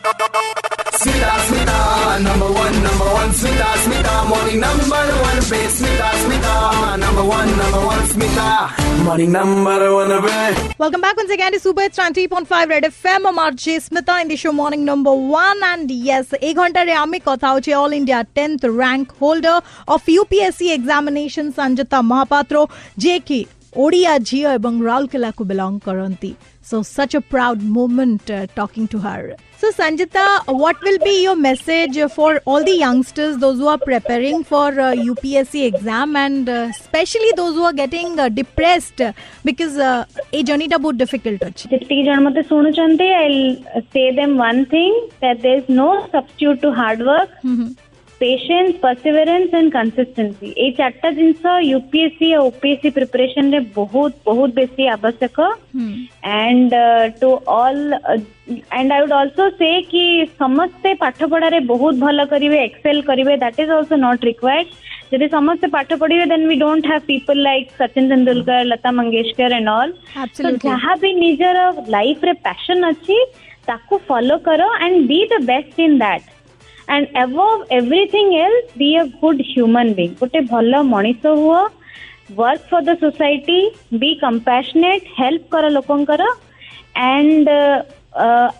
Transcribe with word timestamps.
Smita, 0.00 1.30
Smita, 1.46 2.22
number 2.22 2.46
one, 2.46 2.82
number 2.82 3.04
one, 3.04 3.30
Smita, 3.30 3.68
Smita, 3.84 4.28
morning 4.28 4.60
number 4.60 4.84
one, 4.84 5.36
Smita, 5.40 6.08
Smita, 6.22 6.98
number 6.98 7.24
one, 7.24 7.48
number 7.58 7.86
one, 7.86 8.00
Smita, 8.08 9.04
morning 9.04 9.30
number 9.30 10.28
one. 10.28 10.74
Welcome 10.78 11.02
back 11.02 11.16
once 11.18 11.30
again 11.30 11.52
to 11.52 11.60
Super 11.60 11.82
It's 11.82 11.98
90.5 11.98 12.68
Red 12.68 12.84
FM. 12.84 13.26
I'm 13.26 13.38
RJ 13.38 13.88
Smita 13.88 14.22
in 14.22 14.28
the 14.28 14.36
show 14.36 14.52
morning 14.52 14.86
number 14.86 15.12
one. 15.12 15.60
And 15.72 15.90
yes, 15.90 16.26
ek 16.48 16.54
ঘন্টার 16.60 16.86
আমি 17.04 17.18
কথা 17.30 17.48
হচ্ছে 17.54 17.72
all 17.74 17.82
all 17.82 17.92
India 18.00 18.20
tenth 18.36 18.64
rank 18.82 19.06
holder 19.20 19.58
of 19.94 20.00
UPSC 20.20 20.60
Sanjita 21.58 21.98
Mahapatro 22.10 22.54
Mahapatro, 22.56 22.62
J 23.04 23.06
K. 23.28 23.30
Odia 23.76 24.12
ଝିଅ 24.28 24.54
ଏବଂ 24.58 24.74
ରାଉରକେଲାକୁ 24.82 25.42
belong 25.50 25.78
କରନ୍ତି 25.86 26.30
so 26.70 26.78
such 26.86 27.14
a 27.16 27.20
proud 27.32 27.62
moment 27.76 28.28
talking 28.56 28.86
to 28.92 28.98
her 29.06 29.30
So, 29.62 29.70
Sanjita, 29.70 30.22
what 30.48 30.80
will 30.80 30.98
be 30.98 31.22
your 31.22 31.36
message 31.36 31.98
for 32.12 32.40
all 32.46 32.64
the 32.64 32.72
youngsters, 32.72 33.36
those 33.36 33.58
who 33.58 33.68
are 33.68 33.76
preparing 33.76 34.42
for 34.42 34.68
uh, 34.80 34.94
UPSC 34.94 35.66
exam, 35.66 36.16
and 36.16 36.48
uh, 36.48 36.68
especially 36.70 37.30
those 37.36 37.56
who 37.56 37.64
are 37.64 37.74
getting 37.74 38.18
uh, 38.18 38.30
depressed 38.30 39.02
because 39.44 39.76
a 39.76 40.06
journey 40.42 40.64
is 40.64 40.72
very 40.78 40.96
difficult. 40.96 41.42
ଯେତିକି 41.74 42.02
ଜଣ 42.08 42.18
ମୋତେ 42.26 42.42
ଶୁଣୁଛନ୍ତି 42.50 43.08
I 43.18 43.36
say 43.92 44.02
them 44.18 44.34
one 44.40 44.64
thing 44.72 44.96
that 45.20 45.40
there 45.44 45.60
is 45.60 45.70
no 45.80 45.88
substitute 46.14 46.60
to 46.64 46.68
patience 48.21 48.73
Perseverance 48.83 49.51
and 49.59 49.71
consistency 49.71 50.49
ଏଇ 50.63 50.71
ଚାରିଟା 50.77 51.09
ଜିନିଷ 51.17 51.43
UPSC 51.71 52.27
ଆଉ 52.35 52.43
OPSC 52.51 52.89
preparation 52.97 53.45
ରେ 53.55 53.59
ବହୁତ 53.75 54.13
ବହୁତ 54.27 54.49
ବେଶୀ 54.59 54.83
ଆବଶ୍ୟକ 54.93 55.37
and 56.35 56.73
to 57.21 57.29
all 57.55 57.83
and 58.77 58.89
I 58.95 59.01
would 59.05 59.15
also 59.19 59.43
ସେ 59.59 59.71
କି 59.91 60.03
ସମସ୍ତେ 60.41 60.89
ପାଠ 61.03 61.19
ପଢାରେ 61.33 61.59
ବହୁତ 61.71 61.95
ଭଲ 62.05 62.25
କରିବେ 62.33 62.57
ଏକ୍ସେଲ 62.67 62.97
କରିବେ 63.09 63.33
that 63.43 63.59
is 63.63 63.69
also 63.77 63.95
not 64.05 64.23
required 64.29 64.67
ଯଦି 65.11 65.27
ସମସ୍ତେ 65.29 65.67
ପାଠ 65.73 65.89
ପଢିବେ 66.01 66.25
then 66.31 66.45
we 66.49 66.55
don't 66.55 66.87
have 66.91 67.01
people 67.09 67.37
like 67.41 67.65
Sachin 67.81 68.05
Tendulkar 68.11 68.63
Lata 68.65 68.91
Mangeshkar 68.91 69.51
and 69.53 69.69
all 69.69 69.91
तो 69.91 70.21
Absolutely. 70.23 70.69
ଯାହା 70.69 70.95
ବି 71.03 71.11
ନିଜର 71.19 71.57
ଲାଇଫ 71.89 72.19
ରେ 72.29 72.33
ପ୍ୟାସନ 72.45 72.79
ଅଛି 72.93 73.17
ତାକୁ 73.67 73.93
ଫଲୋ 74.07 74.37
କର 74.47 74.61
and 74.79 74.97
be 75.11 75.19
the 75.31 75.41
best 75.45 75.75
in 75.81 75.99
that 75.99 76.25
and 76.87 77.05
ଏଭଭ୍ 77.23 77.61
everything 77.77 78.33
else 78.43 78.65
be 78.79 78.89
a 78.95 79.03
good 79.21 79.41
human 79.51 79.87
being 79.97 80.15
ଗୋଟେ 80.21 80.41
ଭଲ 80.51 80.83
ମଣିଷ 80.91 81.23
ହୁଅ 81.41 81.61
work 82.31 82.63
for 82.69 82.81
the 82.85 82.91
society 83.01 83.59
be 83.99 84.11
compassionate 84.21 85.11
help 85.19 85.43
କର 85.51 85.65
ଲୋକଙ୍କର 85.77 86.23
and 87.05 87.47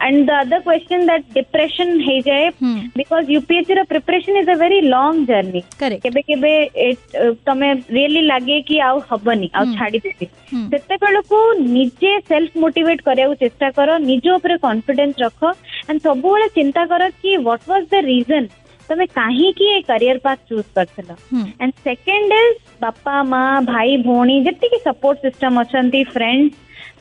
and 0.00 0.26
the 0.28 0.32
other 0.38 0.58
question 0.64 1.00
that 1.08 1.28
depression 1.36 1.88
ହେଇଯାଏ 2.06 2.46
Hmm. 2.56 2.80
ବିକଜ 2.98 3.24
ୟୁପିଏସସି 3.36 3.74
ର 3.78 3.82
preparation 3.92 4.34
is 4.40 4.50
a 4.50 4.56
very 4.62 4.78
long 4.94 5.22
journey 5.30 5.62
Correct. 5.80 6.02
କେବେ 6.02 6.20
କେବେ 6.28 6.50
ଏ- 6.86 7.32
ତମେ 7.46 7.68
ରିଏଲି 7.96 8.22
ଲାଗେ 8.26 8.58
କି 8.68 8.76
ଆଉ 8.88 8.98
ହବନି 9.10 9.48
ଆଉ 9.54 9.64
ଛାଡିଦେବି 9.78 10.26
Hmm. 10.52 10.66
ସେତେବେଳକୁ 10.72 11.38
ନିଜେ 11.70 12.12
ସେଲ୍ଫ 12.28 12.52
ମୋଟିଭେଟ 12.64 13.00
କରିବାକୁ 13.08 13.34
ଚେଷ୍ଟା 13.44 13.68
କର 13.78 13.88
ନିଜ 14.04 14.24
ଉପରେ 14.36 14.54
କନଫିଡେନ୍ସ 14.66 15.16
ରଖ 15.24 15.40
ଆଣ୍ଡ 15.88 15.98
ସବୁବେଳେ 16.06 16.46
ଚିନ୍ତା 16.56 16.82
କର 16.92 17.02
କି 17.20 17.30
ହ୍ୱାଟ 17.36 17.60
ୱାଜ 17.70 17.84
ଦ 17.92 17.94
ରିଜନ 18.10 18.44
ତମେ 18.88 19.04
କାହିଁକି 19.18 19.64
ଏ 19.70 19.78
କ୍ୟାରିୟର 19.88 20.18
ପାଥ 20.26 20.38
ଚୁଜ୍ 20.48 20.68
କରିଥିଲ 20.76 21.10
Hmm. 21.32 21.46
ଆଣ୍ଡ 21.62 21.72
ସେକେଣ୍ଡ 21.86 22.32
ଇଜ 22.42 22.54
ବାପା 22.80 23.14
ମା 23.32 23.42
ଭାଇ 23.66 23.90
ଭଉଣୀ 24.06 24.36
ଯେତିକି 24.46 24.78
ସପୋର୍ଟ 24.86 25.18
ସିଷ୍ଟମ 25.24 25.54
ଅଛନ୍ତି 25.64 26.00
ଫ୍ରେଣ୍ଡ 26.14 26.46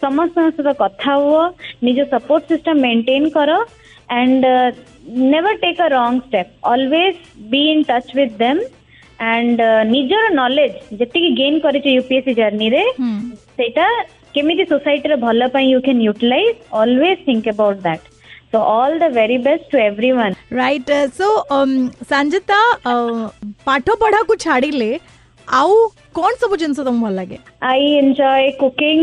ସମସ୍ତଙ୍କ 0.03 0.47
ସହିତ 0.49 0.69
କଥା 0.81 1.13
ହୁଅ 1.23 1.43
ନିଜ 1.85 1.97
ସପୋର୍ଟ 2.13 2.43
ସିଷ୍ଟମ 2.51 2.75
ମେଣ୍ଟେନ 2.85 3.23
କର 3.37 3.51
and 4.17 4.43
never 5.31 5.53
take 5.63 5.79
a 5.81 5.87
wrong 5.95 6.19
step 6.27 6.51
always 6.73 7.15
be 7.51 7.61
in 7.71 7.83
touch 7.89 8.11
with 8.17 8.35
them 8.43 8.61
and 9.29 9.59
ନିଜର 9.93 10.25
ନଲେଜ 10.33 10.73
ଯେତିକି 10.99 11.29
ଗେନ୍ 11.39 11.57
କରିଛ 11.65 11.85
ୟୁପିଏସସି 11.97 12.33
ଜର୍ଣ୍ଣିରେ 12.41 12.83
Hmm. 12.99 13.17
ସେଇଟା 13.57 13.87
କେମିତି 14.35 14.63
ସୋସାଇଟିର 14.71 15.13
ଭଲ 15.25 15.39
ପାଇଁ 15.53 15.67
you 15.73 15.79
can 15.85 16.01
utilize 16.07 16.49
always 16.81 17.17
think 17.27 17.47
about 17.55 17.77
that 17.85 18.05
so 18.51 18.59
all 18.73 18.95
the 18.99 19.09
very 19.15 19.37
best 19.45 19.65
to 19.71 19.77
everyone 20.13 20.33
right 20.57 20.91
so 21.13 21.29
Sanjita 22.09 22.59
ପାଠ 23.67 23.95
ପଢାକୁ 24.03 24.33
ଛାଡ଼ିଲେ 24.45 24.91
ଆଉ 25.47 25.75
କଣ 26.15 26.31
ସବୁ 26.41 26.55
ଜିନିଷ 26.61 26.83
ତମକୁ 26.87 27.05
ଭଲ 27.05 27.13
ଲାଗେ 27.17 27.37
ଆଇ 27.69 27.83
ଏନ୍ଜୟ 27.99 28.51
କୁକିଂ 28.61 28.99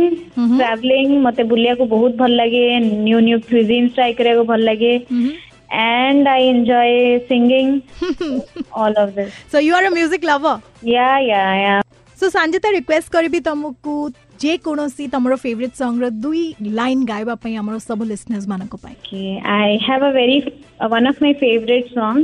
ଟ୍ରାଭେଲିଂ 0.59 1.15
ମତେ 1.27 1.43
ବୁଲିବାକୁ 1.53 1.85
ବହୁତ 1.93 2.13
ଭଲ 2.21 2.33
ଲାଗେ 2.41 2.63
ନ୍ୟୁ 2.81 3.19
ନ୍ୟୁ 3.27 3.39
କ୍ୟୁଜିନ୍ସ 3.49 3.91
ଟ୍ରାଏ 3.97 4.13
କରିବାକୁ 4.19 4.45
ଭଲ 4.51 4.61
ଲାଗେ 4.69 4.93
and 5.79 6.27
I 6.29 6.43
enjoy 6.49 6.93
singing 7.29 7.67
all 8.81 8.97
of 9.05 9.13
this 9.17 9.33
so 9.53 9.59
you 9.67 9.73
are 9.77 9.87
a 9.87 9.91
music 9.97 10.23
lover 10.31 10.55
yeah 10.91 11.09
yeah 11.31 11.43
yeah 11.63 11.75
so 12.19 12.27
Sanjita 12.31 12.69
request 12.71 13.09
କରିବି 13.15 13.39
ତମକୁ 13.49 13.95
ଯେକୌଣସି 14.28 14.28
যেকৌশি 14.42 15.06
তোমার 15.14 15.34
ফেভরেট 15.46 15.74
সঙ্গর 15.76 16.12
দুই 16.26 16.40
লাইন 16.80 17.00
গাইবা 17.12 17.36
পাই 17.44 17.54
আমার 17.62 17.76
সব 17.88 18.00
লিসনর্স 18.12 18.46
মানক 18.54 18.74
পাই 18.84 18.96
I 19.58 19.70
have 19.88 20.02
a 20.10 20.12
very 20.20 20.38
one 20.84 21.08
of 21.08 21.18
my 21.22 21.34
favourite 21.36 21.86
song 21.90 22.20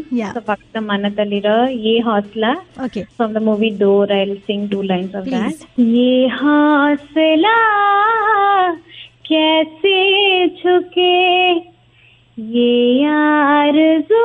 फक्त 0.46 0.78
मनत 0.82 1.20
अलीर 1.20 1.48
ये 1.80 2.00
हौसला 2.00 2.52
okay 2.86 3.02
from 3.18 3.34
the 3.34 3.42
movie 3.44 3.70
Dor 3.80 4.12
I 4.14 4.26
will 4.26 4.38
sing 4.46 4.70
two 4.70 4.82
lines 4.84 5.16
of 5.16 5.26
that 5.26 5.66
ये 5.80 6.28
हौसला 6.36 7.56
कैसे 9.30 9.98
झुके 10.48 11.52
ये 12.38 13.06
आरज़ू 13.08 14.24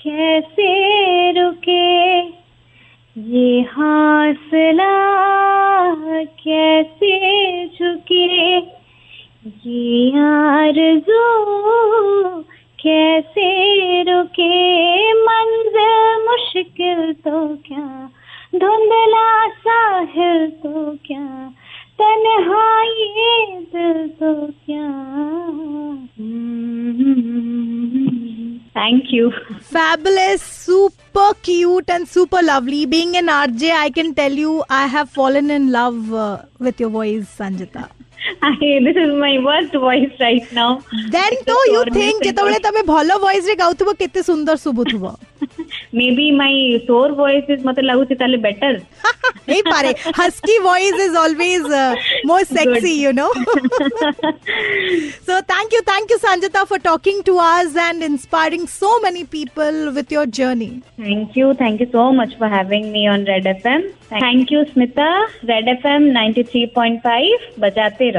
कैसे 0.00 0.72
रुके 1.32 1.84
ये 3.16 3.60
हौसला 3.70 4.92
कैसे 6.24 7.66
झुके? 7.66 8.56
ये 9.66 10.10
आरज़ू 10.18 11.16
कैसे 12.80 14.02
रुके? 14.02 15.12
मंजिल 15.12 16.26
मुश्किल 16.30 17.12
तो 17.12 17.56
क्या? 17.56 18.10
धुंधला 18.54 19.48
साहिल 19.48 20.50
तो 20.50 20.96
क्या? 21.06 21.52
तन्हाई 22.00 23.12
दिल 23.48 24.08
तो 24.08 24.46
क्या? 24.46 25.06
Thank 28.76 29.10
you. 29.10 29.32
Fabulous, 29.74 30.42
super 30.42 31.28
cute, 31.42 31.88
and 31.88 32.06
super 32.06 32.42
lovely. 32.42 32.84
Being 32.84 33.16
an 33.16 33.28
RJ, 33.28 33.70
I 33.72 33.90
can 33.90 34.14
tell 34.14 34.32
you 34.32 34.64
I 34.68 34.86
have 34.86 35.08
fallen 35.08 35.50
in 35.50 35.72
love 35.72 36.12
uh, 36.12 36.42
with 36.58 36.78
your 36.78 36.90
voice, 36.90 37.24
Sanjita. 37.38 37.88
this 38.60 38.96
is 38.96 39.12
my 39.14 39.38
worst 39.38 39.72
voice 39.72 40.12
right 40.20 40.52
now. 40.52 40.82
Then 41.10 41.32
do 41.50 41.56
you 41.74 41.82
think, 41.96 42.16
যেতବେଳେ 42.26 42.58
তুমি 42.66 42.82
ভালো 42.94 43.14
ভয়েসরে 43.24 43.54
গাউথিব 43.62 43.88
কেতে 44.00 44.20
সুন্দর 44.30 44.56
শুভুথিব 44.64 45.04
may 45.94 46.10
be 46.16 46.30
my 46.36 46.78
सोर 46.86 47.12
voice 47.12 47.50
is 47.50 47.66
मत 47.66 47.80
लगुच 47.80 48.12
ताले 48.18 48.36
better 48.38 48.80
नहीं 49.48 49.62
पारे 49.62 49.94
husky 50.18 50.58
voice 50.58 51.00
is 51.00 51.16
always 51.16 51.66
more 52.26 52.42
sexy 52.44 52.92
you 53.02 53.12
know 53.12 53.32
so 55.26 55.40
thank 55.42 55.74
you 55.74 55.80
thank 55.90 56.10
you 56.10 56.16
Sanjita 56.18 56.64
for 56.64 56.78
talking 56.84 57.22
to 57.26 57.36
us 57.42 57.76
and 57.76 58.02
inspiring 58.02 58.66
so 58.68 58.98
many 59.02 59.22
people 59.32 59.88
with 59.96 60.12
your 60.12 60.26
journey 60.40 60.70
thank 61.00 61.38
you 61.38 61.52
thank 61.54 61.80
you 61.80 61.86
so 61.86 62.10
much 62.12 62.36
for 62.40 62.48
having 62.54 62.90
me 62.92 63.06
on 63.08 63.24
Red 63.24 63.46
FM 63.46 63.82
thank 64.12 64.52
you 64.52 64.64
Smita 64.64 65.08
Red 65.44 65.68
FM 65.68 66.04
93.5 66.12 67.60
बजाते 67.60 68.10
रहो 68.10 68.14